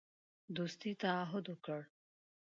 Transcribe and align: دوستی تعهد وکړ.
دوستی 0.55 0.91
تعهد 1.03 1.45
وکړ. 1.53 1.79